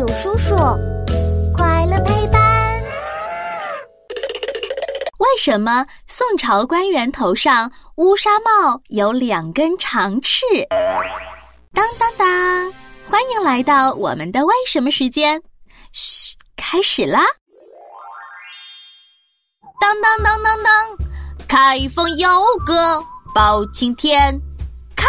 [0.00, 0.56] 有叔叔，
[1.54, 2.82] 快乐陪伴。
[5.18, 10.42] 为什么宋朝官员头上乌纱帽有两根长翅？
[11.74, 12.26] 当当当！
[13.06, 15.38] 欢迎来到我们的为什么时间。
[15.92, 17.20] 嘘，开始啦！
[19.78, 20.96] 当当当当当，
[21.46, 22.26] 开封有
[22.64, 22.98] 个
[23.34, 24.32] 包青天，
[24.96, 25.06] 看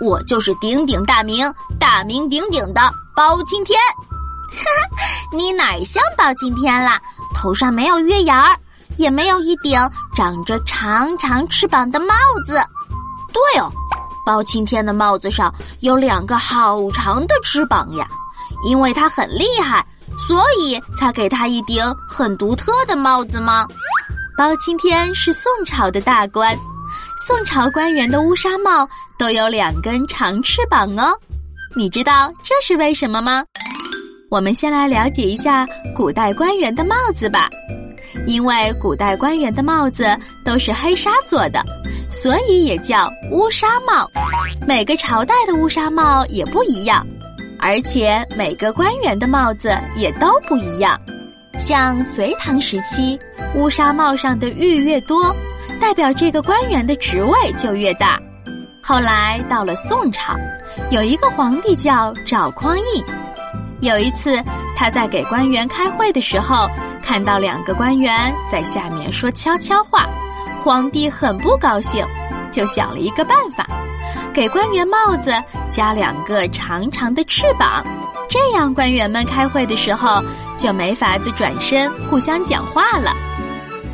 [0.00, 2.80] 我就是鼎鼎大名、大名鼎鼎的
[3.14, 3.78] 包青天。
[4.52, 4.64] 哈
[4.96, 7.00] 哈，你哪像包青天啦？
[7.34, 8.56] 头上没有月牙儿，
[8.96, 9.80] 也没有一顶
[10.14, 12.14] 长着长长翅膀的帽
[12.46, 12.54] 子。
[13.32, 13.70] 对哦。
[14.24, 18.06] 包青天的帽子上有两个好长的翅膀呀，
[18.64, 19.84] 因为他很厉害，
[20.16, 23.66] 所以才给他一顶很独特的帽子吗？
[24.38, 26.56] 包青天是宋朝的大官，
[27.26, 28.88] 宋朝官员的乌纱帽
[29.18, 31.12] 都有两根长翅膀哦。
[31.74, 33.44] 你知道这是为什么吗？
[34.32, 37.50] 我们先来了解一下古代官员的帽子吧。
[38.26, 41.62] 因为古代官员的帽子都是黑纱做的，
[42.10, 44.10] 所以也叫乌纱帽。
[44.66, 47.06] 每个朝代的乌纱帽也不一样，
[47.58, 50.98] 而且每个官员的帽子也都不一样。
[51.58, 53.20] 像隋唐时期，
[53.54, 55.36] 乌纱帽上的玉越多，
[55.78, 58.18] 代表这个官员的职位就越大。
[58.82, 60.34] 后来到了宋朝，
[60.90, 63.04] 有一个皇帝叫赵匡胤。
[63.82, 64.40] 有一次，
[64.76, 66.70] 他在给官员开会的时候，
[67.02, 70.06] 看到两个官员在下面说悄悄话，
[70.62, 72.06] 皇帝很不高兴，
[72.52, 73.66] 就想了一个办法，
[74.32, 75.34] 给官员帽子
[75.68, 77.84] 加两个长长的翅膀，
[78.30, 80.22] 这样官员们开会的时候
[80.56, 83.10] 就没法子转身互相讲话了。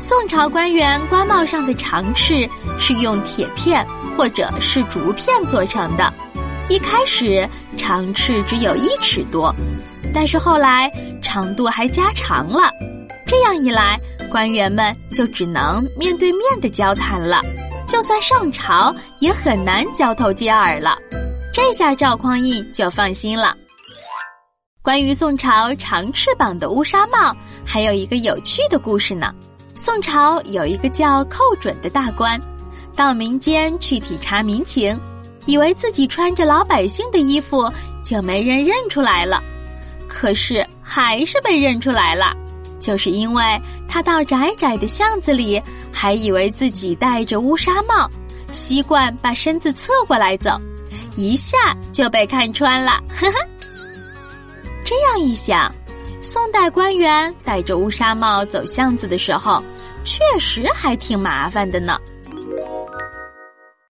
[0.00, 6.12] 宋朝官员官帽上的长翅是用铁片或者是竹片做成的。
[6.68, 9.54] 一开始长翅只有一尺多，
[10.12, 10.90] 但是后来
[11.22, 12.70] 长度还加长了。
[13.24, 14.00] 这样一来，
[14.30, 17.40] 官员们就只能面对面的交谈了，
[17.86, 20.98] 就算上朝也很难交头接耳了。
[21.52, 23.56] 这下赵匡胤就放心了。
[24.82, 29.32] 关于宋朝长翅膀的乌纱帽，还有一个有趣的故事呢。
[29.76, 32.40] 宋朝有一个叫寇准的大官，
[32.96, 34.98] 到民间去体察民情。
[35.46, 37.72] 以为自己穿着老百姓的衣服
[38.04, 39.42] 就没人认出来了，
[40.06, 42.36] 可是还是被认出来了，
[42.78, 45.62] 就是因为他到窄窄的巷子里，
[45.92, 48.08] 还以为自己戴着乌纱帽，
[48.52, 50.50] 习惯把身子侧过来走，
[51.16, 51.56] 一下
[51.92, 53.02] 就被看穿了。
[53.08, 53.36] 呵呵，
[54.84, 55.72] 这样一想，
[56.20, 59.62] 宋代官员戴着乌纱帽走巷子的时候，
[60.04, 61.98] 确实还挺麻烦的呢。